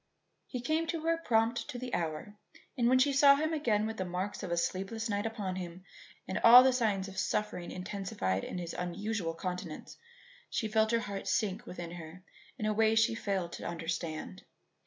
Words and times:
He 0.47 0.61
came 0.61 0.87
prompt 1.25 1.67
to 1.69 1.77
the 1.77 1.93
hour, 1.93 2.33
and 2.75 2.89
when 2.89 2.97
she 2.97 3.13
saw 3.13 3.35
him 3.35 3.53
again 3.53 3.85
with 3.85 3.97
the 3.97 4.03
marks 4.05 4.41
of 4.41 4.49
a 4.49 4.57
sleepless 4.57 5.07
night 5.09 5.27
upon 5.27 5.57
him 5.57 5.83
and 6.27 6.39
all 6.39 6.63
the 6.63 6.73
signs 6.73 7.07
of 7.07 7.19
suffering 7.19 7.69
intensified 7.69 8.43
in 8.43 8.57
his 8.57 8.73
unusual 8.73 9.35
countenance, 9.35 9.99
she 10.49 10.67
felt 10.67 10.89
her 10.89 11.01
heart 11.01 11.27
sink 11.27 11.67
within 11.67 11.91
her 11.91 12.23
in 12.57 12.65
a 12.65 12.73
way 12.73 12.95
she 12.95 13.13
failed 13.13 13.51
to 13.53 13.67
understand. 13.67 14.43